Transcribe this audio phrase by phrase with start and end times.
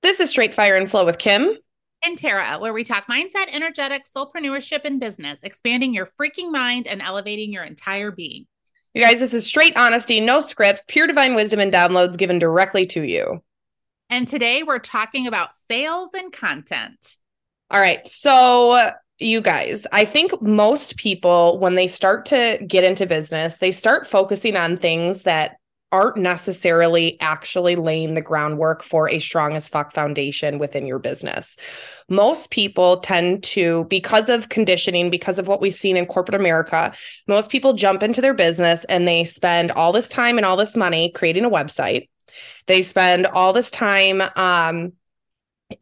[0.00, 1.56] This is Straight Fire and Flow with Kim.
[2.04, 7.02] and Tara, where we talk mindset, energetic, soulpreneurship, and business, expanding your freaking mind and
[7.02, 8.46] elevating your entire being.
[8.94, 12.86] You guys, this is straight honesty, no scripts, pure divine wisdom and downloads given directly
[12.86, 13.42] to you.
[14.08, 17.16] And today we're talking about sales and content.
[17.70, 18.06] All right.
[18.06, 23.72] So, you guys, I think most people, when they start to get into business, they
[23.72, 25.57] start focusing on things that
[25.90, 31.56] aren't necessarily actually laying the groundwork for a strong as fuck foundation within your business.
[32.08, 36.92] Most people tend to, because of conditioning, because of what we've seen in corporate America,
[37.26, 40.76] most people jump into their business and they spend all this time and all this
[40.76, 42.08] money creating a website.
[42.66, 44.92] They spend all this time um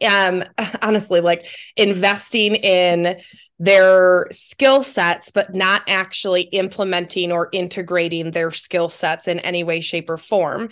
[0.07, 0.43] um
[0.83, 3.21] honestly like investing in
[3.59, 9.81] their skill sets but not actually implementing or integrating their skill sets in any way
[9.81, 10.69] shape or form.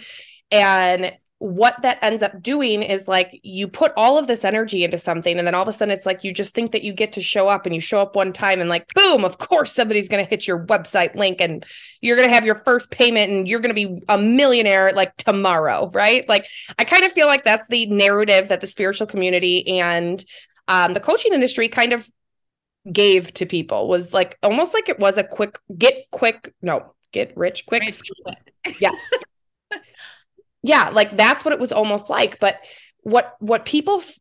[0.50, 1.12] And
[1.44, 5.36] what that ends up doing is like you put all of this energy into something
[5.38, 7.20] and then all of a sudden it's like you just think that you get to
[7.20, 10.24] show up and you show up one time and like boom of course somebody's going
[10.24, 11.66] to hit your website link and
[12.00, 15.14] you're going to have your first payment and you're going to be a millionaire like
[15.18, 16.46] tomorrow right like
[16.78, 20.24] i kind of feel like that's the narrative that the spiritual community and
[20.66, 22.08] um, the coaching industry kind of
[22.90, 27.36] gave to people was like almost like it was a quick get quick no get
[27.36, 28.80] rich quick Rich quick.
[28.80, 28.94] yes
[30.64, 32.58] yeah like that's what it was almost like but
[33.02, 34.18] what what people f-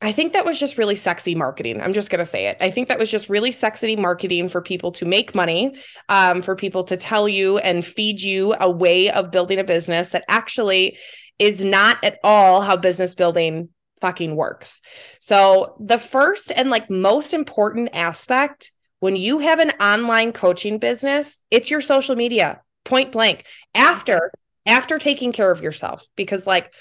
[0.00, 2.56] i think that was just really sexy marketing i'm just going to say it.
[2.60, 5.74] I think that was just really sexy marketing for people to make money
[6.08, 10.10] um, for people to tell you and feed you a way of building a business
[10.10, 10.98] that actually
[11.38, 13.68] is not at all how business building
[14.00, 14.80] fucking works.
[15.20, 21.42] So the first and like most important aspect when you have an online coaching business
[21.50, 23.46] it's your social media point blank.
[23.74, 24.32] After
[24.66, 26.74] after taking care of yourself because like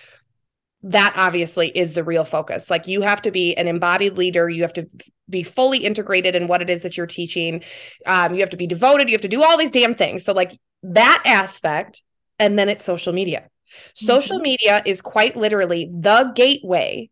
[0.84, 2.70] that obviously is the real focus.
[2.70, 4.48] Like you have to be an embodied leader.
[4.48, 4.88] You have to
[5.30, 7.64] be fully integrated in what it is that you're teaching.
[8.06, 9.10] Um, you have to be devoted.
[9.10, 10.24] You have to do all these damn things.
[10.24, 12.04] So like that aspect
[12.38, 13.50] and then it's social media.
[13.96, 14.44] Social Mhm.
[14.44, 17.10] media is quite literally the gateway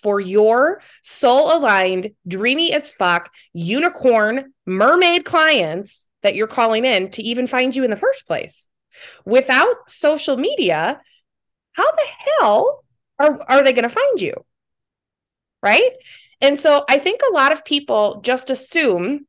[0.00, 7.22] for your soul aligned dreamy as fuck unicorn mermaid clients that you're calling in to
[7.22, 8.68] even find you in the first place
[9.24, 11.00] without social media,
[11.72, 12.84] how the hell
[13.18, 14.34] are, are they going to find you?
[15.62, 15.92] Right.
[16.40, 19.26] And so I think a lot of people just assume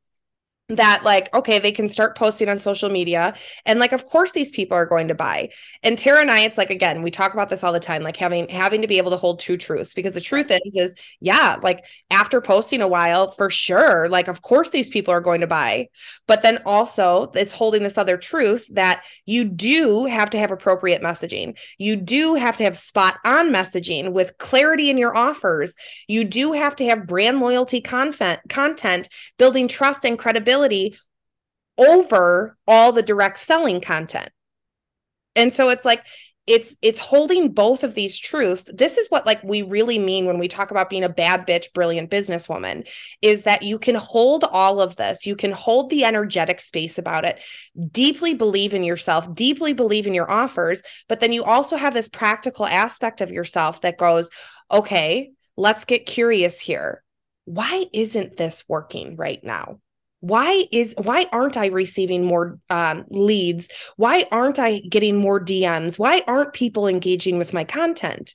[0.76, 3.34] that like okay they can start posting on social media
[3.66, 5.48] and like of course these people are going to buy.
[5.82, 8.16] And tara and i it's like again we talk about this all the time like
[8.16, 11.56] having having to be able to hold two truths because the truth is is yeah
[11.62, 15.46] like after posting a while for sure like of course these people are going to
[15.46, 15.88] buy.
[16.26, 21.02] But then also it's holding this other truth that you do have to have appropriate
[21.02, 21.58] messaging.
[21.78, 25.74] You do have to have spot on messaging with clarity in your offers.
[26.08, 29.08] You do have to have brand loyalty content content
[29.38, 30.59] building trust and credibility
[31.78, 34.30] over all the direct selling content.
[35.36, 36.04] And so it's like
[36.46, 38.68] it's it's holding both of these truths.
[38.74, 41.72] This is what like we really mean when we talk about being a bad bitch
[41.72, 42.88] brilliant businesswoman
[43.22, 45.26] is that you can hold all of this.
[45.26, 47.40] You can hold the energetic space about it.
[47.92, 52.08] Deeply believe in yourself, deeply believe in your offers, but then you also have this
[52.08, 54.30] practical aspect of yourself that goes,
[54.72, 57.04] "Okay, let's get curious here.
[57.44, 59.78] Why isn't this working right now?"
[60.20, 63.68] Why is why aren't i receiving more um, leads?
[63.96, 68.34] Why aren't i getting more dms why aren't people engaging with my content?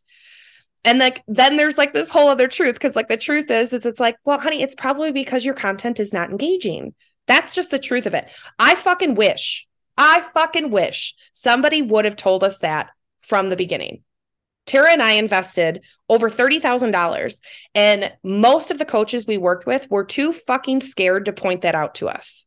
[0.83, 3.85] And like then there's like this whole other truth because like the truth is is
[3.85, 6.93] it's like well honey it's probably because your content is not engaging.
[7.27, 8.31] That's just the truth of it.
[8.59, 9.67] I fucking wish
[9.97, 14.03] i fucking wish somebody would have told us that from the beginning
[14.65, 17.39] Tara and I invested over $30,000
[17.73, 21.75] and most of the coaches we worked with were too fucking scared to point that
[21.75, 22.45] out to us.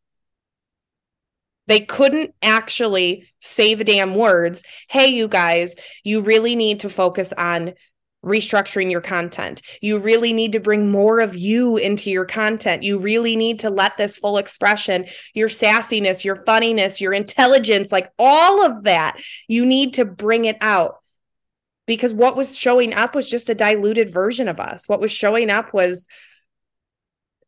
[1.67, 7.33] They couldn't actually say the damn words, "Hey you guys, you really need to focus
[7.37, 7.75] on
[8.25, 9.63] restructuring your content.
[9.81, 12.83] You really need to bring more of you into your content.
[12.83, 18.11] You really need to let this full expression, your sassiness, your funniness, your intelligence, like
[18.19, 20.98] all of that, you need to bring it out
[21.89, 24.87] because what was showing up was just a diluted version of us.
[24.89, 26.07] What was showing up was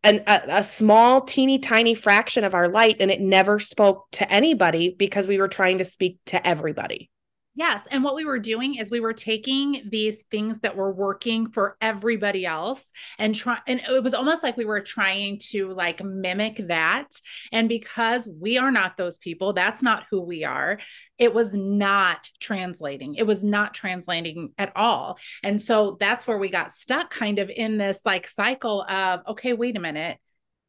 [0.02, 4.32] an, a, a small, teeny tiny fraction of our light, and it never spoke to
[4.32, 7.10] anybody because we were trying to speak to everybody.
[7.55, 7.88] Yes.
[7.91, 11.76] And what we were doing is we were taking these things that were working for
[11.81, 16.69] everybody else and try and it was almost like we were trying to like mimic
[16.69, 17.08] that.
[17.50, 20.79] And because we are not those people, that's not who we are.
[21.19, 23.17] It was not translating.
[23.17, 25.19] It was not translating at all.
[25.43, 29.55] And so that's where we got stuck kind of in this like cycle of, okay,
[29.55, 30.19] wait a minute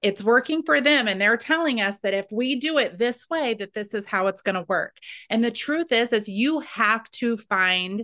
[0.01, 3.53] it's working for them and they're telling us that if we do it this way
[3.53, 4.98] that this is how it's going to work
[5.30, 8.03] and the truth is is you have to find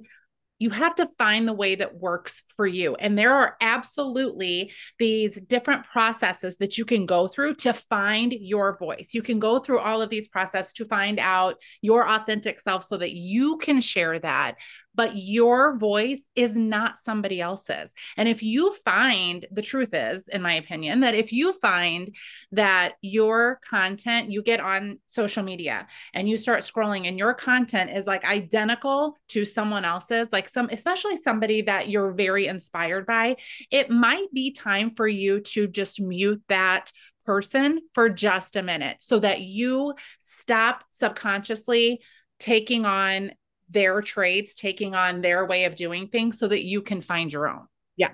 [0.59, 2.95] you have to find the way that works for you.
[2.95, 8.77] And there are absolutely these different processes that you can go through to find your
[8.77, 9.13] voice.
[9.13, 12.97] You can go through all of these processes to find out your authentic self so
[12.97, 14.55] that you can share that
[14.97, 17.93] but your voice is not somebody else's.
[18.17, 22.13] And if you find the truth is, in my opinion, that if you find
[22.51, 27.91] that your content, you get on social media and you start scrolling and your content
[27.91, 33.37] is like identical to someone else's, like some, especially somebody that you're very inspired by,
[33.69, 36.91] it might be time for you to just mute that
[37.23, 42.01] person for just a minute so that you stop subconsciously
[42.39, 43.29] taking on
[43.69, 47.47] their trades, taking on their way of doing things so that you can find your
[47.49, 47.67] own.
[47.95, 48.11] Yeah.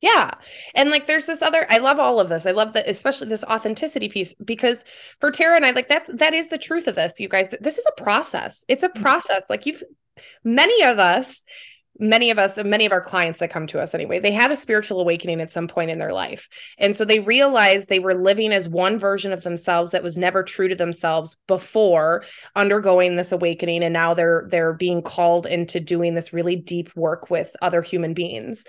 [0.00, 0.30] Yeah.
[0.74, 2.46] And like there's this other I love all of this.
[2.46, 4.84] I love that especially this authenticity piece because
[5.20, 7.18] for Tara and I like that that is the truth of this.
[7.18, 8.64] You guys, this is a process.
[8.68, 9.02] It's a mm-hmm.
[9.02, 9.50] process.
[9.50, 9.82] Like you've
[10.44, 11.44] many of us
[11.98, 14.56] many of us many of our clients that come to us anyway they had a
[14.56, 16.48] spiritual awakening at some point in their life.
[16.78, 20.42] And so they realized they were living as one version of themselves that was never
[20.42, 22.24] true to themselves before
[22.54, 23.82] undergoing this awakening.
[23.82, 28.14] And now they're they're being called into doing this really deep work with other human
[28.14, 28.64] beings.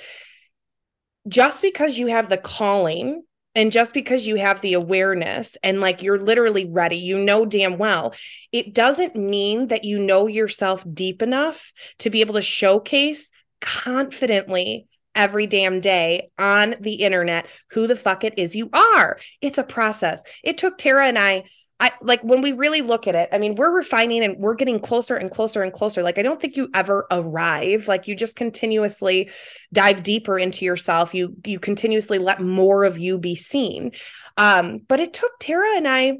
[1.28, 3.24] Just because you have the calling
[3.56, 7.78] and just because you have the awareness and like you're literally ready, you know damn
[7.78, 8.14] well,
[8.52, 14.88] it doesn't mean that you know yourself deep enough to be able to showcase confidently
[15.16, 19.20] every damn day on the internet who the fuck it is you are.
[19.42, 20.24] It's a process.
[20.44, 21.44] It took Tara and I
[21.80, 24.80] I like when we really look at it, I mean, we're refining and we're getting
[24.80, 26.04] closer and closer and closer.
[26.04, 27.88] Like, I don't think you ever arrive.
[27.88, 29.30] Like, you just continuously
[29.72, 31.14] dive deeper into yourself.
[31.14, 33.92] You you continuously let more of you be seen.
[34.36, 36.18] Um, but it took Tara and I,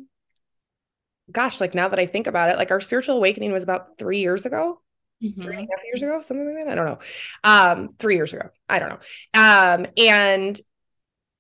[1.30, 4.20] gosh, like now that I think about it, like our spiritual awakening was about three
[4.20, 4.82] years ago.
[5.22, 5.42] Mm-hmm.
[5.42, 6.72] Three and a half years ago, something like that.
[6.72, 7.00] I don't know.
[7.44, 8.50] Um, three years ago.
[8.70, 9.00] I don't know.
[9.34, 10.58] Um, and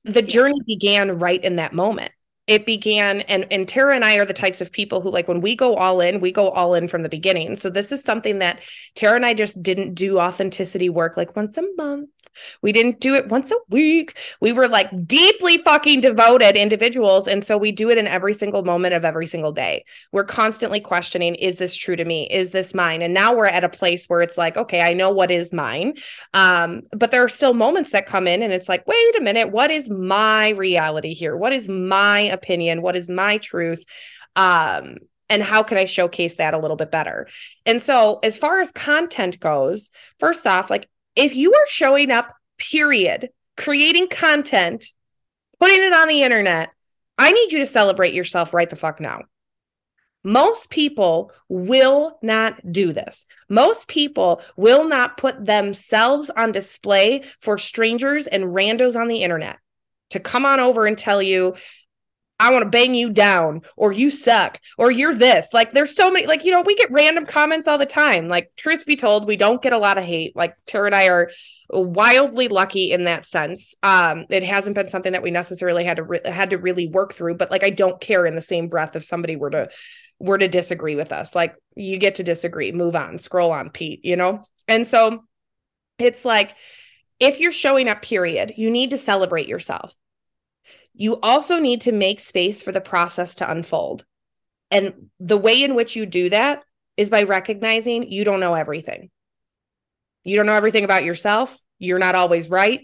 [0.03, 2.11] the journey began right in that moment
[2.49, 5.39] it began and and Tara and I are the types of people who like when
[5.39, 7.55] we go all in, we go all in from the beginning.
[7.55, 8.61] So this is something that
[8.95, 12.09] Tara and I just didn't do authenticity work like once a month
[12.61, 14.17] we didn't do it once a week.
[14.41, 17.27] We were like deeply fucking devoted individuals.
[17.27, 19.83] And so we do it in every single moment of every single day.
[20.11, 22.27] We're constantly questioning is this true to me?
[22.31, 23.01] Is this mine?
[23.01, 25.95] And now we're at a place where it's like, okay, I know what is mine.
[26.33, 29.51] Um, but there are still moments that come in and it's like, wait a minute,
[29.51, 31.35] what is my reality here?
[31.35, 32.81] What is my opinion?
[32.81, 33.83] What is my truth?
[34.35, 34.97] Um,
[35.29, 37.27] and how can I showcase that a little bit better?
[37.65, 42.33] And so, as far as content goes, first off, like if you are showing up,
[42.57, 44.85] period, creating content,
[45.59, 46.69] putting it on the internet,
[47.17, 49.23] I need you to celebrate yourself right the fuck now.
[50.23, 53.25] Most people will not do this.
[53.47, 59.57] Most people will not put themselves on display for strangers and randos on the internet
[60.09, 61.55] to come on over and tell you,
[62.39, 65.53] I want to bang you down, or you suck, or you're this.
[65.53, 68.29] Like, there's so many, like, you know, we get random comments all the time.
[68.29, 70.35] Like, truth be told, we don't get a lot of hate.
[70.35, 71.29] Like, Tara and I are
[71.69, 73.75] wildly lucky in that sense.
[73.83, 77.13] Um, it hasn't been something that we necessarily had to re- had to really work
[77.13, 79.69] through, but like, I don't care in the same breath if somebody were to
[80.17, 81.35] were to disagree with us.
[81.35, 84.43] Like, you get to disagree, move on, scroll on, Pete, you know?
[84.67, 85.23] And so
[85.97, 86.55] it's like,
[87.19, 89.93] if you're showing up, period, you need to celebrate yourself
[90.99, 94.03] you also need to make space for the process to unfold.
[94.69, 96.61] And the way in which you do that
[96.97, 99.09] is by recognizing you don't know everything.
[100.25, 101.57] You don't know everything about yourself.
[101.79, 102.81] You're not always right.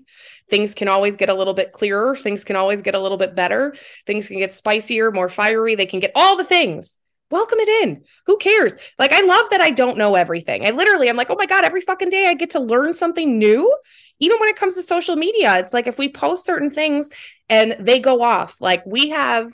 [0.49, 2.15] Things can always get a little bit clearer.
[2.15, 3.75] Things can always get a little bit better.
[4.07, 5.75] Things can get spicier, more fiery.
[5.75, 6.97] They can get all the things.
[7.31, 8.03] Welcome it in.
[8.27, 8.75] Who cares?
[8.99, 10.65] Like, I love that I don't know everything.
[10.65, 13.39] I literally, I'm like, oh my God, every fucking day I get to learn something
[13.39, 13.73] new
[14.19, 17.09] even when it comes to social media, it's like if we post certain things
[17.49, 19.53] and they go off, like we have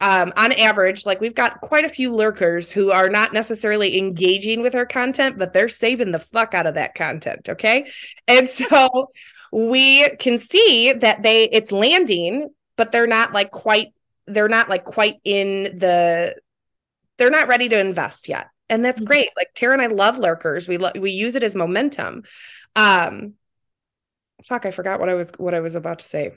[0.00, 4.62] um, on average, like we've got quite a few lurkers who are not necessarily engaging
[4.62, 7.48] with our content, but they're saving the fuck out of that content.
[7.48, 7.90] Okay.
[8.26, 9.10] And so
[9.52, 13.88] we can see that they it's landing, but they're not like quite,
[14.26, 16.34] they're not like quite in the,
[17.18, 19.06] they're not ready to invest yet and that's mm-hmm.
[19.06, 19.28] great.
[19.36, 20.68] Like Tara and I love lurkers.
[20.68, 22.22] We lo- we use it as momentum.
[22.76, 23.34] Um,
[24.44, 26.32] fuck, I forgot what I was what I was about to say.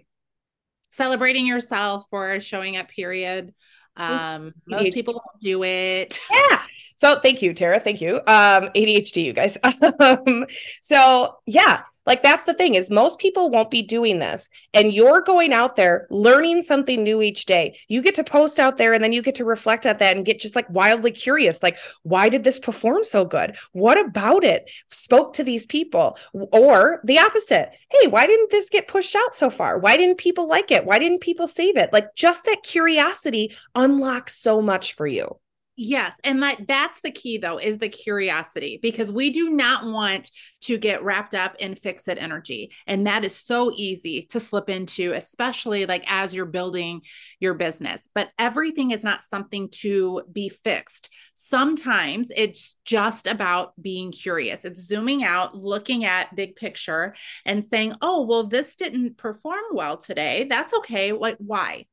[0.90, 2.90] Celebrating yourself for showing up.
[2.90, 3.54] Period.
[3.96, 6.20] Um, most people don't do it.
[6.32, 6.62] Yeah.
[6.98, 7.80] So thank you, Tara.
[7.80, 8.16] Thank you.
[8.18, 9.58] Um, ADHD, you guys.
[10.00, 10.46] um,
[10.82, 14.50] so yeah, like that's the thing is most people won't be doing this.
[14.74, 17.78] And you're going out there learning something new each day.
[17.88, 20.26] You get to post out there and then you get to reflect at that and
[20.26, 21.62] get just like wildly curious.
[21.62, 23.58] Like, why did this perform so good?
[23.74, 26.18] What about it spoke to these people?
[26.34, 27.70] Or the opposite.
[27.92, 29.78] Hey, why didn't this get pushed out so far?
[29.78, 30.86] Why didn't people like it?
[30.86, 31.94] Why didn't people save it?
[31.94, 35.38] Like just that curiosity unlocks so much for you.
[35.80, 40.32] Yes, and that that's the key though is the curiosity because we do not want
[40.62, 42.72] to get wrapped up in fix it energy.
[42.88, 47.02] And that is so easy to slip into especially like as you're building
[47.40, 48.10] your business.
[48.12, 51.12] But everything is not something to be fixed.
[51.36, 54.66] Sometimes it's just about being curious.
[54.66, 57.14] It's zooming out, looking at big picture
[57.46, 60.48] and saying, "Oh, well this didn't perform well today.
[60.50, 61.12] That's okay.
[61.12, 61.86] What why?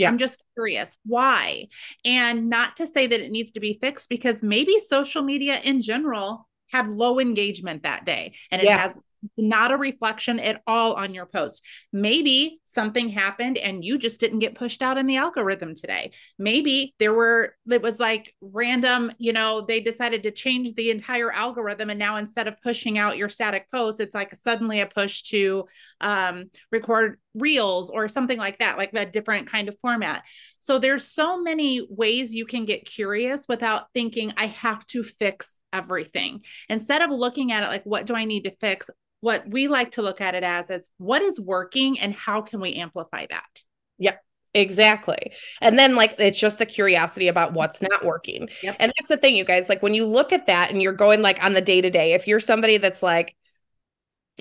[0.00, 0.08] Yeah.
[0.08, 1.68] I'm just curious why.
[2.04, 5.82] And not to say that it needs to be fixed because maybe social media in
[5.82, 8.78] general had low engagement that day and it yeah.
[8.78, 8.96] has
[9.36, 11.62] not a reflection at all on your post.
[11.92, 16.12] Maybe something happened and you just didn't get pushed out in the algorithm today.
[16.38, 21.30] Maybe there were, it was like random, you know, they decided to change the entire
[21.30, 21.90] algorithm.
[21.90, 25.66] And now instead of pushing out your static post, it's like suddenly a push to
[26.00, 30.24] um, record reels or something like that, like a different kind of format.
[30.58, 35.58] So there's so many ways you can get curious without thinking, I have to fix
[35.72, 36.42] everything.
[36.68, 38.90] Instead of looking at it like, what do I need to fix?
[39.20, 42.60] what we like to look at it as is what is working and how can
[42.60, 43.62] we amplify that
[43.98, 44.16] yeah
[44.54, 47.92] exactly and then like it's just the curiosity about what's mm-hmm.
[47.92, 48.76] not working yep.
[48.80, 51.22] and that's the thing you guys like when you look at that and you're going
[51.22, 53.36] like on the day to day if you're somebody that's like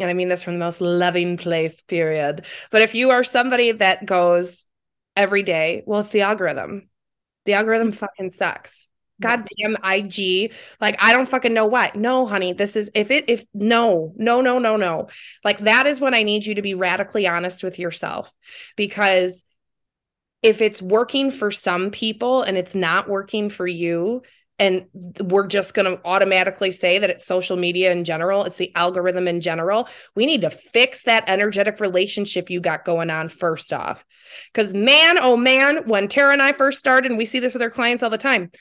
[0.02, 3.72] and i mean this from the most loving place period but if you are somebody
[3.72, 4.68] that goes
[5.16, 6.90] every day well it's the algorithm
[7.46, 7.98] the algorithm mm-hmm.
[7.98, 8.90] fucking sucks
[9.22, 10.54] goddamn IG.
[10.80, 11.96] Like, I don't fucking know what.
[11.96, 15.10] No, honey, this is if it, if no, no, no, no, no.
[15.44, 18.32] Like, that is when I need you to be radically honest with yourself
[18.76, 19.44] because
[20.42, 24.22] if it's working for some people and it's not working for you,
[24.60, 24.86] and
[25.22, 29.28] we're just going to automatically say that it's social media in general, it's the algorithm
[29.28, 29.88] in general.
[30.16, 34.06] We need to fix that energetic relationship you got going on first off.
[34.54, 37.64] Because, man, oh man, when Tara and I first started, and we see this with
[37.64, 38.52] our clients all the time,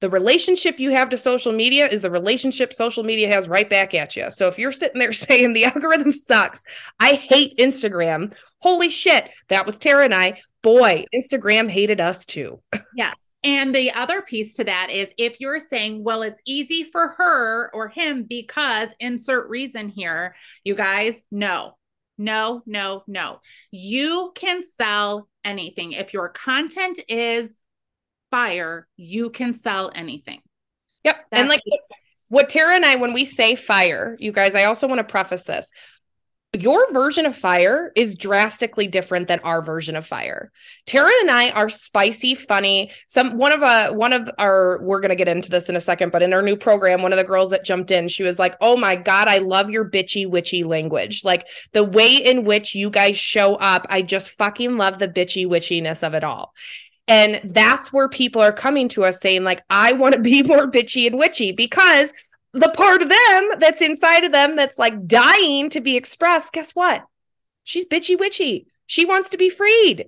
[0.00, 3.94] the relationship you have to social media is the relationship social media has right back
[3.94, 4.30] at you.
[4.30, 6.62] So if you're sitting there saying the algorithm sucks,
[6.98, 8.34] I hate Instagram.
[8.60, 10.40] Holy shit, that was Tara and I.
[10.62, 12.60] Boy, Instagram hated us too.
[12.94, 13.12] Yeah.
[13.44, 17.70] And the other piece to that is if you're saying, well, it's easy for her
[17.72, 21.76] or him because insert reason here, you guys, no,
[22.18, 23.40] no, no, no.
[23.70, 25.92] You can sell anything.
[25.92, 27.54] If your content is
[28.30, 30.40] fire, you can sell anything.
[31.04, 31.26] Yep.
[31.30, 31.60] That's and like
[32.28, 35.44] what Tara and I, when we say fire, you guys, I also want to preface
[35.44, 35.70] this.
[36.56, 40.50] Your version of fire is drastically different than our version of fire.
[40.86, 42.90] Tara and I are spicy, funny.
[43.06, 45.80] Some one of a uh, one of our we're gonna get into this in a
[45.80, 48.38] second, but in our new program, one of the girls that jumped in, she was
[48.38, 51.22] like, "Oh my god, I love your bitchy witchy language.
[51.22, 55.46] Like the way in which you guys show up, I just fucking love the bitchy
[55.46, 56.54] witchiness of it all."
[57.08, 60.70] And that's where people are coming to us saying, like, I want to be more
[60.70, 62.12] bitchy and witchy because
[62.52, 66.72] the part of them that's inside of them that's like dying to be expressed, guess
[66.72, 67.04] what?
[67.64, 68.66] She's bitchy witchy.
[68.86, 70.06] She wants to be freed.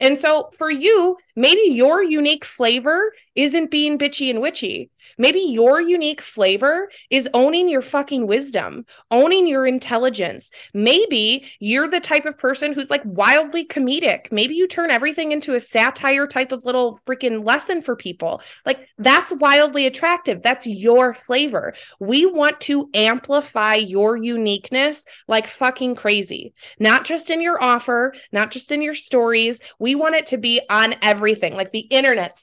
[0.00, 4.90] And so for you, maybe your unique flavor isn't being bitchy and witchy.
[5.18, 10.50] Maybe your unique flavor is owning your fucking wisdom, owning your intelligence.
[10.74, 14.30] Maybe you're the type of person who's like wildly comedic.
[14.30, 18.42] Maybe you turn everything into a satire type of little freaking lesson for people.
[18.66, 20.42] Like that's wildly attractive.
[20.42, 21.74] That's your flavor.
[21.98, 28.50] We want to amplify your uniqueness like fucking crazy, not just in your offer, not
[28.50, 29.60] just in your stories.
[29.78, 32.36] We want it to be on everything, like the internet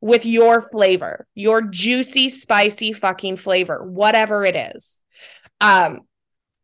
[0.00, 5.00] with your flavor, your juicy, spicy fucking flavor, whatever it is.
[5.60, 6.00] Um,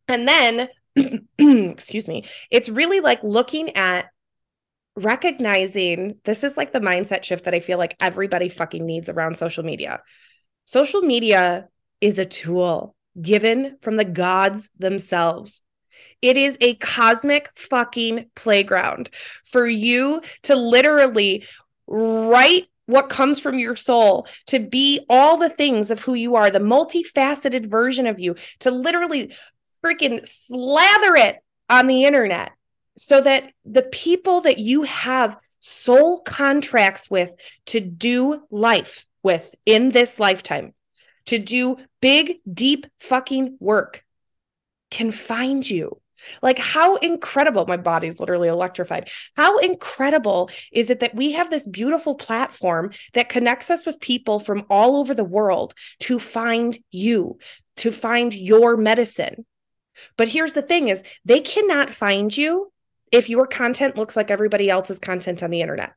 [0.06, 0.68] and then,
[1.38, 4.06] excuse me, it's really like looking at
[4.96, 9.36] recognizing this is like the mindset shift that I feel like everybody fucking needs around
[9.36, 10.00] social media.
[10.64, 11.68] Social media
[12.00, 15.62] is a tool given from the gods themselves.
[16.22, 19.10] It is a cosmic fucking playground
[19.44, 21.44] for you to literally
[21.86, 26.50] write what comes from your soul, to be all the things of who you are,
[26.50, 29.32] the multifaceted version of you, to literally
[29.84, 31.36] freaking slather it
[31.68, 32.52] on the internet
[32.96, 37.30] so that the people that you have soul contracts with
[37.66, 40.74] to do life with in this lifetime,
[41.26, 44.04] to do big, deep fucking work
[44.90, 46.00] can find you.
[46.42, 49.10] Like, how incredible, my body's literally electrified.
[49.36, 54.38] How incredible is it that we have this beautiful platform that connects us with people
[54.38, 57.38] from all over the world to find you,
[57.76, 59.46] to find your medicine?
[60.16, 62.72] But here's the thing is they cannot find you
[63.12, 65.94] if your content looks like everybody else's content on the internet.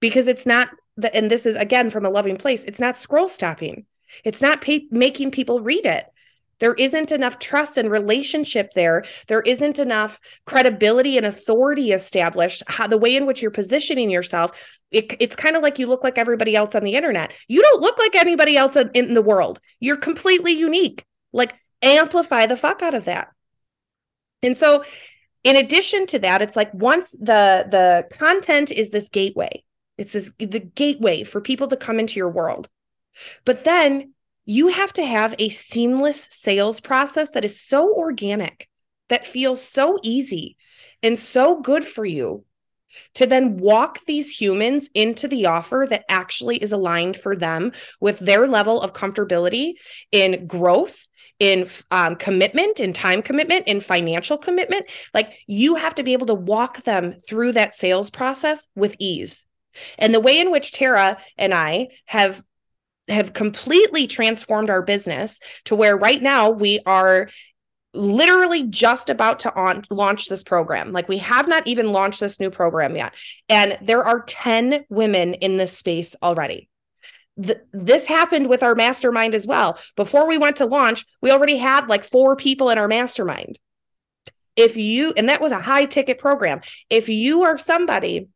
[0.00, 3.28] Because it's not the, and this is again from a loving place, it's not scroll
[3.28, 3.86] stopping.
[4.24, 6.06] It's not making people read it.
[6.58, 9.04] There isn't enough trust and relationship there.
[9.28, 12.62] There isn't enough credibility and authority established.
[12.66, 16.02] How the way in which you're positioning yourself, it, it's kind of like you look
[16.02, 17.32] like everybody else on the internet.
[17.48, 19.60] You don't look like anybody else in, in the world.
[19.80, 21.04] You're completely unique.
[21.32, 23.28] Like amplify the fuck out of that.
[24.42, 24.84] And so,
[25.44, 29.62] in addition to that, it's like once the the content is this gateway.
[29.98, 32.68] It's this the gateway for people to come into your world.
[33.44, 34.12] But then
[34.46, 38.68] you have to have a seamless sales process that is so organic,
[39.08, 40.56] that feels so easy
[41.02, 42.44] and so good for you
[43.14, 48.18] to then walk these humans into the offer that actually is aligned for them with
[48.20, 49.74] their level of comfortability
[50.12, 51.06] in growth
[51.38, 54.86] in um, commitment in time commitment in financial commitment.
[55.12, 59.44] Like you have to be able to walk them through that sales process with ease.
[59.98, 62.42] And the way in which tara and i have
[63.08, 67.28] have completely transformed our business to where right now we are
[67.94, 70.92] literally just about to on, launch this program.
[70.92, 73.14] Like we have not even launched this new program yet.
[73.48, 76.68] And there are 10 women in this space already.
[77.42, 79.78] Th- this happened with our mastermind as well.
[79.94, 83.58] Before we went to launch, we already had like four people in our mastermind.
[84.56, 88.28] If you, and that was a high ticket program, if you are somebody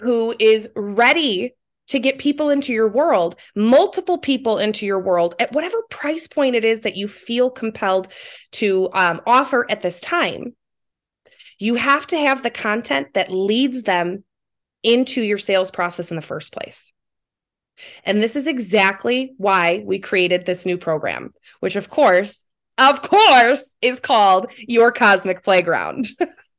[0.00, 1.54] who is ready
[1.90, 6.54] to get people into your world, multiple people into your world at whatever price point
[6.54, 8.12] it is that you feel compelled
[8.52, 10.54] to um, offer at this time.
[11.58, 14.22] You have to have the content that leads them
[14.84, 16.92] into your sales process in the first place.
[18.04, 22.44] And this is exactly why we created this new program, which, of course,
[22.78, 26.06] of course, is called Your Cosmic Playground.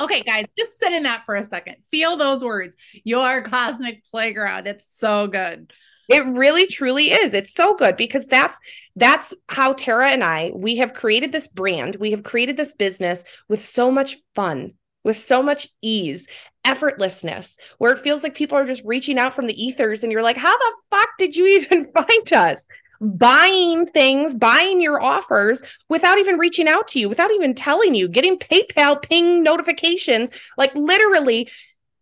[0.00, 1.76] okay, guys, just sit in that for a second.
[1.90, 2.76] Feel those words.
[3.04, 4.66] Your cosmic playground.
[4.66, 5.72] It's so good.
[6.08, 7.32] It really truly is.
[7.32, 8.58] It's so good because that's
[8.94, 11.96] that's how Tara and I we have created this brand.
[11.96, 16.28] We have created this business with so much fun, with so much ease,
[16.66, 20.22] effortlessness, where it feels like people are just reaching out from the ethers and you're
[20.22, 22.66] like, "How the fuck did you even find us?"
[23.00, 28.08] Buying things, buying your offers without even reaching out to you, without even telling you,
[28.08, 30.30] getting PayPal ping notifications.
[30.56, 31.50] Like literally,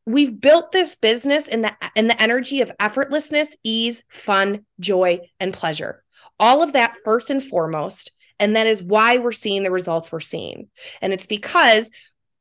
[0.07, 5.53] we've built this business in the in the energy of effortlessness, ease, fun, joy, and
[5.53, 6.03] pleasure.
[6.39, 8.13] All of that first and foremost.
[8.41, 10.69] And that is why we're seeing the results we're seeing.
[11.01, 11.91] And it's because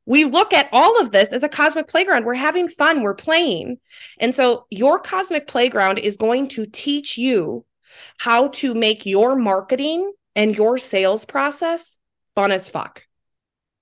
[0.04, 2.24] we look at all of this as a cosmic playground.
[2.24, 3.78] We're having fun, we're playing.
[4.18, 7.64] And so, your cosmic playground is going to teach you
[8.18, 11.98] how to make your marketing and your sales process
[12.34, 13.04] fun as fuck.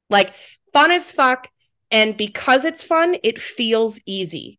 [0.08, 0.34] Like
[0.72, 1.48] fun as fuck.
[1.90, 4.58] And because it's fun, it feels easy.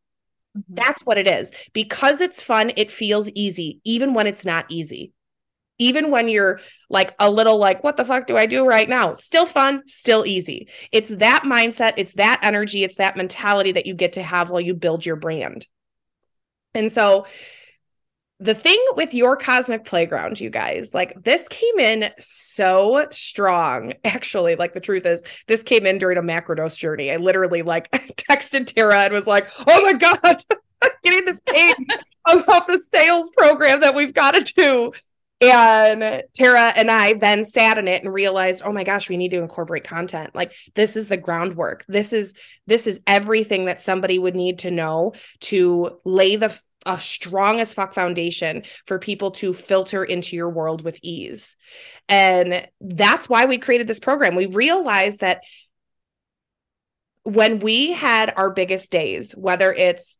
[0.57, 0.75] Mm-hmm.
[0.75, 1.53] That's what it is.
[1.73, 5.13] Because it's fun, it feels easy, even when it's not easy.
[5.77, 6.59] Even when you're
[6.89, 9.15] like a little like, what the fuck do I do right now?
[9.15, 10.69] Still fun, still easy.
[10.91, 14.61] It's that mindset, it's that energy, it's that mentality that you get to have while
[14.61, 15.65] you build your brand.
[16.75, 17.25] And so
[18.41, 23.93] the thing with your cosmic playground, you guys, like this came in so strong.
[24.03, 27.11] Actually, like the truth is, this came in during a macrodose journey.
[27.11, 30.43] I literally like texted Tara and was like, "Oh my god,
[31.03, 31.75] getting this page
[32.25, 34.91] about the sales program that we've got to do."
[35.39, 39.31] And Tara and I then sat in it and realized, oh my gosh, we need
[39.31, 40.35] to incorporate content.
[40.35, 41.83] Like this is the groundwork.
[41.87, 42.35] This is
[42.67, 47.73] this is everything that somebody would need to know to lay the a strong as
[47.73, 51.55] fuck foundation for people to filter into your world with ease.
[52.09, 54.35] And that's why we created this program.
[54.35, 55.41] We realized that
[57.23, 60.17] when we had our biggest days, whether it's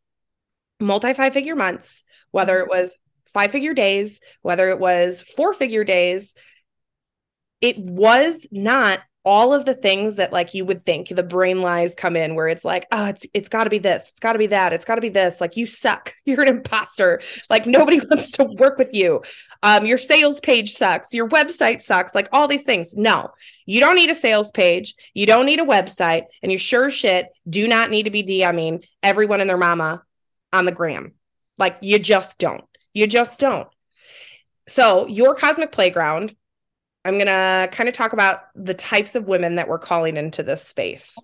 [0.78, 2.80] multi five figure months, whether it mm-hmm.
[2.80, 2.96] was
[3.32, 6.34] five figure days, whether it was four figure days,
[7.60, 11.94] it was not all of the things that like you would think the brain lies
[11.94, 14.38] come in where it's like oh it's it's got to be this it's got to
[14.38, 15.40] be that it's got to be this.
[15.40, 16.14] Like you suck.
[16.24, 17.20] You're an imposter.
[17.48, 19.22] Like nobody wants to work with you.
[19.62, 21.14] Um your sales page sucks.
[21.14, 22.14] Your website sucks.
[22.14, 22.94] Like all these things.
[22.96, 23.30] No.
[23.66, 24.94] You don't need a sales page.
[25.14, 26.24] You don't need a website.
[26.42, 30.02] And you sure shit do not need to be DMing everyone and their mama
[30.52, 31.12] on the gram.
[31.58, 32.64] Like you just don't.
[32.92, 33.68] You just don't.
[34.68, 36.34] So your cosmic playground
[37.04, 40.42] I'm going to kind of talk about the types of women that we're calling into
[40.42, 41.18] this space.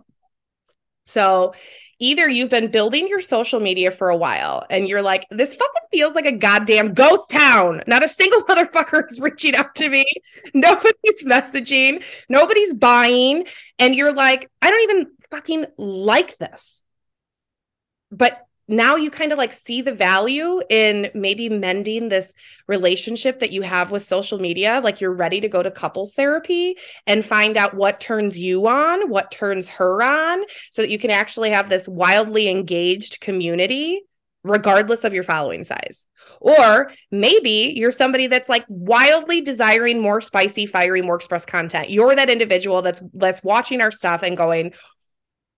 [1.05, 1.55] So,
[2.01, 5.89] either you've been building your social media for a while and you're like, this fucking
[5.91, 7.83] feels like a goddamn ghost town.
[7.87, 10.05] Not a single motherfucker is reaching out to me.
[10.55, 13.47] Nobody's messaging, nobody's buying.
[13.79, 16.83] And you're like, I don't even fucking like this.
[18.11, 22.35] But now you kind of like see the value in maybe mending this
[22.67, 26.77] relationship that you have with social media like you're ready to go to couples therapy
[27.07, 31.11] and find out what turns you on what turns her on so that you can
[31.11, 34.03] actually have this wildly engaged community
[34.45, 36.07] regardless of your following size.
[36.41, 41.91] Or maybe you're somebody that's like wildly desiring more spicy, fiery, more express content.
[41.91, 44.73] You're that individual that's that's watching our stuff and going,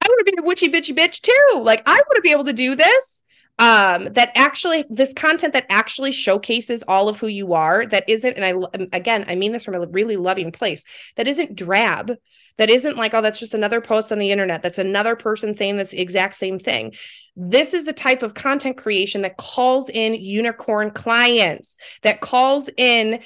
[0.01, 1.63] I want to be a witchy bitchy bitch too.
[1.63, 3.25] Like I want to be able to do this.
[3.59, 8.33] Um, that actually this content that actually showcases all of who you are that isn't
[8.39, 8.55] and I
[8.97, 10.83] again I mean this from a really loving place
[11.17, 12.15] that isn't drab
[12.57, 15.77] that isn't like oh that's just another post on the internet that's another person saying
[15.77, 16.95] this exact same thing
[17.37, 23.21] this is the type of content creation that calls in unicorn clients that calls in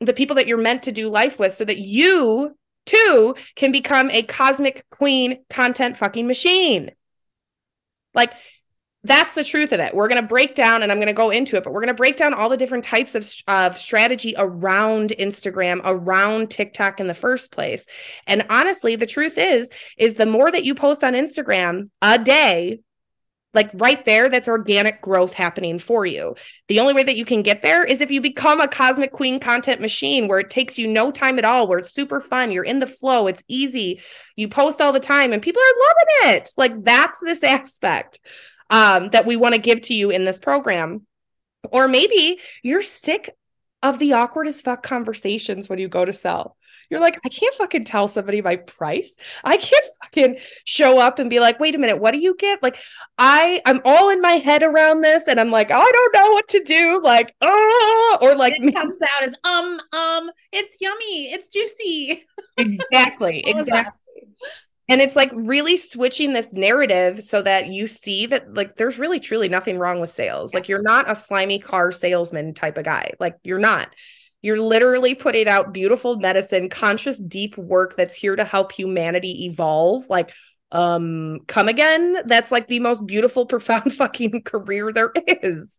[0.00, 4.10] the people that you're meant to do life with so that you Two can become
[4.10, 6.92] a cosmic queen content fucking machine.
[8.14, 8.32] Like,
[9.04, 9.94] that's the truth of it.
[9.94, 11.88] We're going to break down, and I'm going to go into it, but we're going
[11.88, 17.06] to break down all the different types of, of strategy around Instagram, around TikTok in
[17.06, 17.86] the first place.
[18.26, 22.80] And honestly, the truth is, is the more that you post on Instagram a day,
[23.54, 26.34] like right there that's organic growth happening for you.
[26.68, 29.40] The only way that you can get there is if you become a cosmic queen
[29.40, 32.64] content machine where it takes you no time at all where it's super fun you're
[32.64, 34.00] in the flow it's easy
[34.36, 36.50] you post all the time and people are loving it.
[36.56, 38.20] Like that's this aspect
[38.70, 41.06] um, that we want to give to you in this program.
[41.70, 43.30] Or maybe you're sick
[43.82, 46.55] of the awkward as fuck conversations when you go to sell.
[46.90, 49.16] You're like, I can't fucking tell somebody my price.
[49.44, 52.62] I can't fucking show up and be like, wait a minute, what do you get?
[52.62, 52.78] Like,
[53.18, 56.48] I I'm all in my head around this, and I'm like, I don't know what
[56.48, 57.00] to do.
[57.02, 62.24] Like, oh, or like it comes out as um um, it's yummy, it's juicy.
[62.58, 63.92] Exactly, exactly
[64.88, 69.20] and it's like really switching this narrative so that you see that like there's really
[69.20, 73.10] truly nothing wrong with sales like you're not a slimy car salesman type of guy
[73.18, 73.90] like you're not
[74.46, 80.08] you're literally putting out beautiful medicine conscious deep work that's here to help humanity evolve.
[80.08, 80.32] Like
[80.70, 82.16] um come again?
[82.26, 85.78] That's like the most beautiful profound fucking career there is.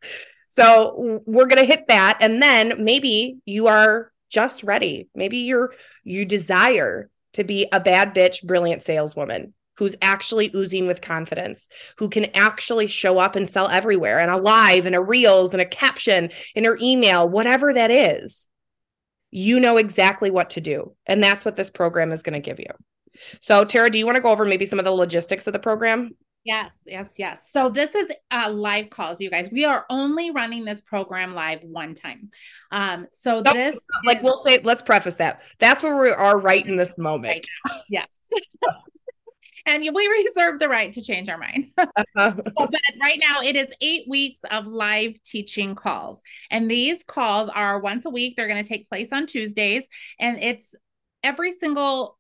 [0.50, 5.08] So we're going to hit that and then maybe you are just ready.
[5.16, 11.02] Maybe you're you desire to be a bad bitch, brilliant saleswoman who's actually oozing with
[11.02, 15.54] confidence, who can actually show up and sell everywhere and a live and a reels
[15.54, 18.48] and a caption in her email, whatever that is.
[19.32, 20.96] You know exactly what to do.
[21.06, 22.68] And that's what this program is going to give you.
[23.42, 25.60] So, Tara, do you want to go over maybe some of the logistics of the
[25.60, 26.12] program?
[26.44, 27.50] Yes, yes, yes.
[27.52, 29.50] So this is uh, live calls, you guys.
[29.52, 32.30] We are only running this program live one time.
[32.72, 35.42] Um, so no, this like is- we'll say, let's preface that.
[35.60, 37.48] That's where we are right in this moment.
[37.68, 38.20] Right yes.
[39.66, 41.68] and we reserve the right to change our mind.
[41.78, 42.34] uh-huh.
[42.36, 47.50] so, but right now, it is eight weeks of live teaching calls, and these calls
[47.50, 48.36] are once a week.
[48.36, 49.88] They're going to take place on Tuesdays,
[50.20, 50.76] and it's
[51.24, 52.17] every single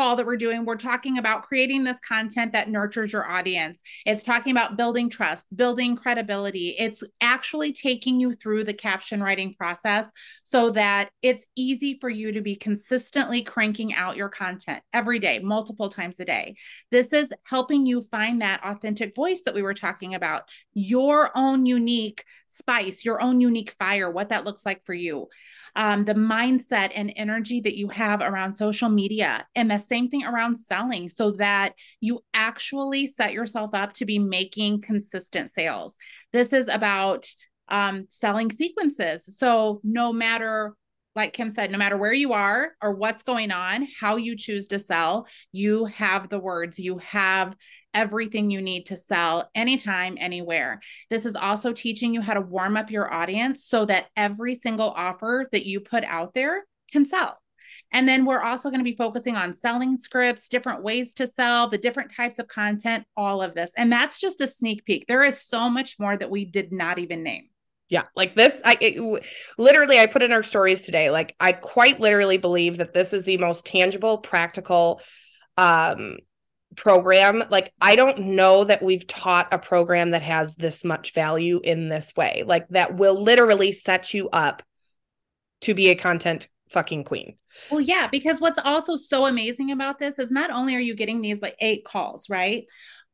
[0.00, 3.82] call that we're doing, we're talking about creating this content that nurtures your audience.
[4.06, 6.74] It's talking about building trust, building credibility.
[6.78, 10.10] It's actually taking you through the caption writing process
[10.42, 15.38] so that it's easy for you to be consistently cranking out your content every day,
[15.38, 16.56] multiple times a day.
[16.90, 21.66] This is helping you find that authentic voice that we were talking about, your own
[21.66, 25.28] unique spice, your own unique fire, what that looks like for you
[25.76, 30.24] um, the mindset and energy that you have around social media, and the same thing
[30.24, 35.96] around selling, so that you actually set yourself up to be making consistent sales.
[36.32, 37.26] This is about
[37.68, 39.38] um, selling sequences.
[39.38, 40.74] So, no matter
[41.16, 44.68] like Kim said, no matter where you are or what's going on, how you choose
[44.68, 47.56] to sell, you have the words, you have
[47.94, 50.80] everything you need to sell anytime, anywhere.
[51.08, 54.90] This is also teaching you how to warm up your audience so that every single
[54.90, 57.38] offer that you put out there can sell.
[57.92, 61.68] And then we're also going to be focusing on selling scripts, different ways to sell,
[61.68, 63.72] the different types of content, all of this.
[63.76, 65.06] And that's just a sneak peek.
[65.06, 67.48] There is so much more that we did not even name.
[67.88, 69.24] Yeah, like this, I it,
[69.58, 71.10] literally I put in our stories today.
[71.10, 75.00] Like I quite literally believe that this is the most tangible, practical
[75.56, 76.16] um
[76.76, 77.42] program.
[77.50, 81.88] Like I don't know that we've taught a program that has this much value in
[81.88, 82.44] this way.
[82.46, 84.62] Like that will literally set you up
[85.62, 87.36] to be a content fucking queen.
[87.70, 91.20] Well, yeah, because what's also so amazing about this is not only are you getting
[91.20, 92.64] these like eight calls, right?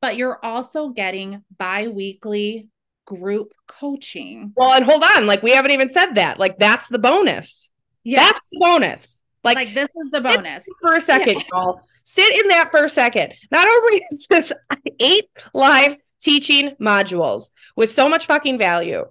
[0.00, 2.68] But you're also getting bi-weekly
[3.06, 4.52] group coaching.
[4.56, 6.38] Well, and hold on, like we haven't even said that.
[6.38, 7.70] Like that's the bonus.
[8.04, 8.32] Yes.
[8.32, 9.22] That's the bonus.
[9.42, 10.68] Like, like this is the bonus.
[10.80, 11.42] For a second, yeah.
[11.52, 11.80] y'all.
[12.08, 13.34] Sit in that for a second.
[13.50, 14.52] Not only is this
[15.00, 19.04] eight live teaching modules with so much fucking value,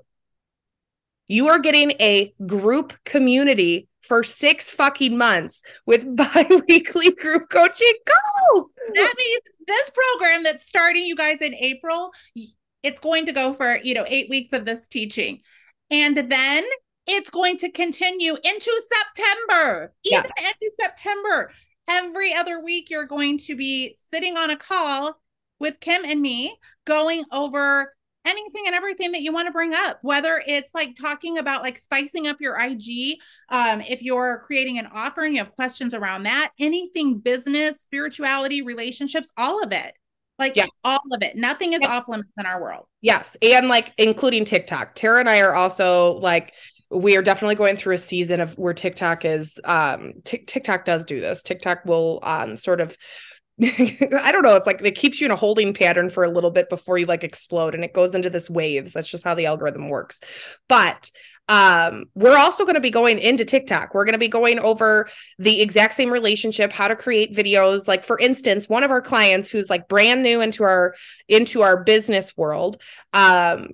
[1.28, 7.94] you are getting a group community for six fucking months with bi-weekly group coaching.
[8.06, 8.70] Go!
[8.94, 12.14] That means this program that's starting you guys in April,
[12.82, 15.42] it's going to go for, you know, eight weeks of this teaching.
[15.92, 16.64] And then
[17.08, 20.48] it's going to continue into September, even yeah.
[20.48, 21.52] into September.
[21.88, 25.20] Every other week, you're going to be sitting on a call
[25.60, 27.94] with Kim and me going over
[28.26, 31.78] anything and everything that you want to bring up whether it's like talking about like
[31.78, 33.20] spicing up your ig
[33.50, 38.64] um, if you're creating an offer and you have questions around that anything business spirituality
[38.64, 39.94] relationships all of it
[40.38, 40.66] like yeah.
[40.84, 41.36] all of it.
[41.36, 41.90] Nothing is yeah.
[41.90, 42.86] off limits in our world.
[43.02, 43.38] Yes.
[43.42, 44.96] And like including TikTok.
[44.96, 46.54] Tara and I are also like
[46.96, 51.06] we are definitely going through a season of where TikTok is um t- TikTok does
[51.06, 51.44] do this.
[51.44, 52.98] TikTok will um sort of
[53.64, 54.56] I don't know.
[54.56, 57.06] It's like it keeps you in a holding pattern for a little bit before you
[57.06, 58.92] like explode and it goes into this waves.
[58.92, 60.20] That's just how the algorithm works.
[60.68, 61.10] But
[61.48, 63.94] um, we're also going to be going into TikTok.
[63.94, 67.88] We're going to be going over the exact same relationship, how to create videos.
[67.88, 70.96] Like for instance, one of our clients who's like brand new into our
[71.30, 72.82] into our business world,
[73.14, 73.70] um,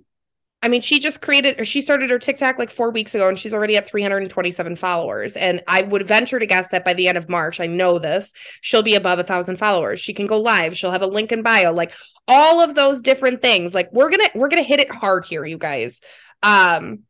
[0.63, 3.37] I mean, she just created or she started her TikTok like four weeks ago and
[3.37, 5.35] she's already at 327 followers.
[5.35, 8.31] And I would venture to guess that by the end of March, I know this,
[8.61, 9.99] she'll be above a thousand followers.
[9.99, 10.77] She can go live.
[10.77, 11.93] She'll have a link in bio, like
[12.27, 13.73] all of those different things.
[13.73, 16.01] Like we're gonna, we're gonna hit it hard here, you guys.
[16.43, 17.03] Um,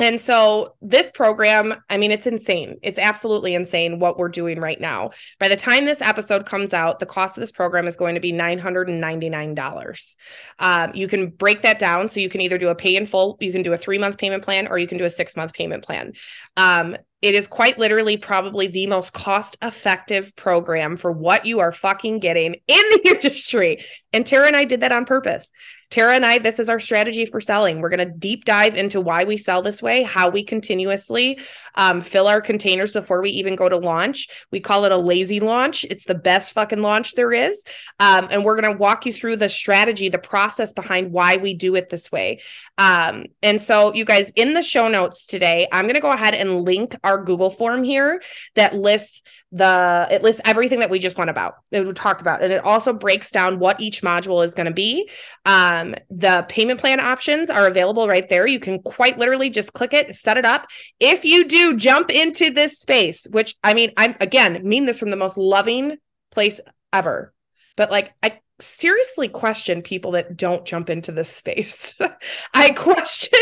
[0.00, 2.76] and so this program, I mean, it's insane.
[2.82, 5.10] It's absolutely insane what we're doing right now.
[5.38, 8.20] By the time this episode comes out, the cost of this program is going to
[8.20, 10.16] be $999.
[10.58, 12.08] Um, you can break that down.
[12.08, 14.18] So you can either do a pay in full, you can do a three month
[14.18, 16.12] payment plan, or you can do a six month payment plan.
[16.56, 21.72] Um, it is quite literally probably the most cost effective program for what you are
[21.72, 23.78] fucking getting in the industry.
[24.12, 25.50] And Tara and I did that on purpose.
[25.94, 27.80] Tara and I, this is our strategy for selling.
[27.80, 31.38] We're going to deep dive into why we sell this way, how we continuously
[31.76, 34.26] um, fill our containers before we even go to launch.
[34.50, 35.84] We call it a lazy launch.
[35.84, 37.62] It's the best fucking launch there is.
[38.00, 41.54] Um, and we're going to walk you through the strategy, the process behind why we
[41.54, 42.40] do it this way.
[42.76, 46.34] Um, and so, you guys, in the show notes today, I'm going to go ahead
[46.34, 48.22] and link our Google form here
[48.54, 49.22] that lists
[49.52, 52.42] the it lists everything that we just went about that we talked about.
[52.42, 55.08] And it also breaks down what each module is going to be.
[55.46, 58.46] Um, the payment plan options are available right there.
[58.46, 60.66] You can quite literally just click it set it up.
[60.98, 65.10] If you do jump into this space which i mean i'm again mean this from
[65.10, 65.96] the most loving
[66.30, 66.60] place
[66.92, 67.32] ever
[67.76, 71.98] but like i seriously question people that don't jump into this space.
[72.54, 73.40] I question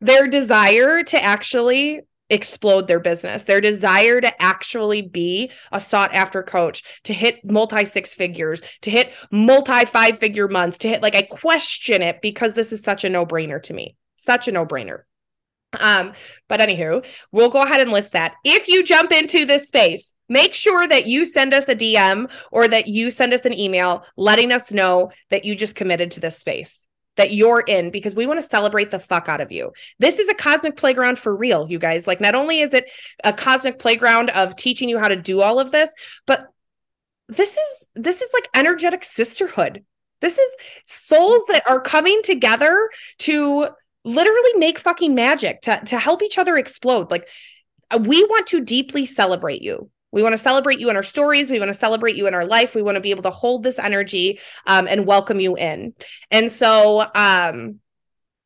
[0.00, 6.42] their desire to actually explode their business, their desire to actually be a sought after
[6.42, 11.14] coach, to hit multi six figures, to hit multi five figure months, to hit like
[11.14, 14.66] I question it because this is such a no brainer to me, such a no
[14.66, 15.02] brainer.
[15.78, 16.12] Um,
[16.48, 18.34] but anywho, we'll go ahead and list that.
[18.44, 22.68] If you jump into this space, make sure that you send us a DM or
[22.68, 26.38] that you send us an email letting us know that you just committed to this
[26.38, 26.86] space
[27.16, 29.72] that you're in because we want to celebrate the fuck out of you.
[29.98, 32.06] This is a cosmic playground for real, you guys.
[32.06, 32.90] Like, not only is it
[33.24, 35.90] a cosmic playground of teaching you how to do all of this,
[36.26, 36.46] but
[37.28, 39.84] this is this is like energetic sisterhood.
[40.20, 42.88] This is souls that are coming together
[43.20, 43.68] to
[44.04, 47.10] literally make fucking magic to to help each other explode.
[47.10, 47.28] Like
[48.00, 49.90] we want to deeply celebrate you.
[50.16, 51.50] We want to celebrate you in our stories.
[51.50, 52.74] We want to celebrate you in our life.
[52.74, 55.92] We want to be able to hold this energy um, and welcome you in.
[56.30, 57.80] And so, um,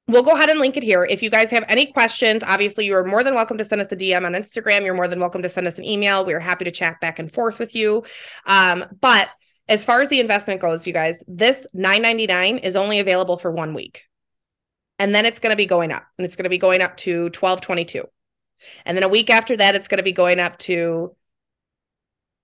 [0.08, 1.04] We'll go ahead and link it here.
[1.04, 3.92] If you guys have any questions, obviously you are more than welcome to send us
[3.92, 4.84] a DM on Instagram.
[4.84, 6.24] You're more than welcome to send us an email.
[6.24, 8.02] We are happy to chat back and forth with you.
[8.44, 9.28] Um, but
[9.68, 13.72] as far as the investment goes, you guys, this 9.99 is only available for one
[13.72, 14.02] week.
[14.98, 16.96] And then it's going to be going up and it's going to be going up
[16.98, 18.02] to 12.22.
[18.84, 21.14] And then a week after that, it's going to be going up to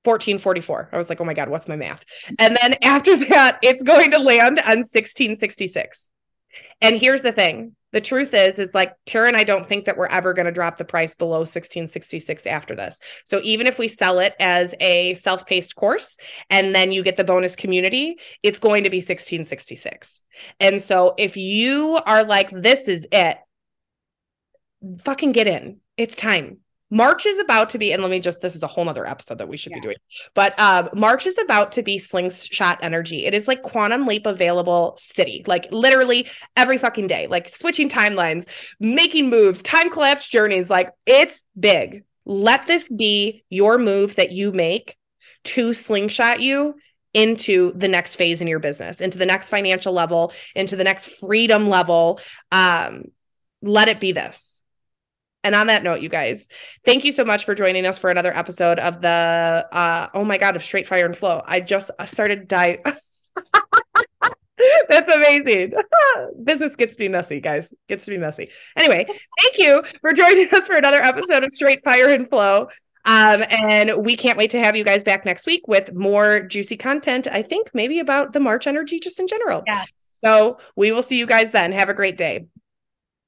[0.07, 0.91] 1444.
[0.93, 2.05] I was like, oh my God, what's my math?
[2.39, 6.11] And then after that, it's going to land on 1666.
[6.81, 9.97] And here's the thing the truth is is like Tara and I don't think that
[9.97, 13.01] we're ever going to drop the price below 1666 after this.
[13.25, 16.19] So even if we sell it as a self-paced course
[16.51, 20.21] and then you get the bonus community, it's going to be 1666.
[20.61, 23.39] And so if you are like this is it,
[25.03, 25.79] fucking get in.
[25.97, 26.59] It's time.
[26.91, 29.39] March is about to be, and let me just, this is a whole nother episode
[29.39, 29.79] that we should yeah.
[29.79, 29.97] be doing.
[30.35, 33.27] But um, March is about to be slingshot energy.
[33.27, 38.49] It is like quantum leap available city, like literally every fucking day, like switching timelines,
[38.79, 40.71] making moves, time collapse journeys.
[40.71, 42.05] Like it's big.
[42.25, 44.97] Let this be your move that you make
[45.45, 46.75] to slingshot you
[47.15, 51.19] into the next phase in your business, into the next financial level, into the next
[51.19, 52.21] freedom level.
[52.53, 53.05] Um,
[53.63, 54.63] let it be this
[55.47, 56.49] and on that note, you guys,
[56.85, 60.39] thank you so much for joining us for another episode of the uh oh my
[60.39, 61.41] god of Straight Fire and Flow.
[61.47, 62.79] I just started die.
[64.89, 65.73] That's amazing.
[66.45, 67.73] Business gets to be messy, guys.
[67.89, 68.51] Gets to be messy.
[68.75, 72.67] Anyway, thank you for joining us for another episode of Straight Fire and Flow.
[73.05, 76.77] Um, and we can't wait to have you guys back next week with more juicy
[76.77, 77.29] content.
[77.29, 79.63] I think maybe about the March energy just in general.
[79.65, 79.85] Yeah.
[80.25, 81.71] So we will see you guys then.
[81.71, 82.47] Have a great day.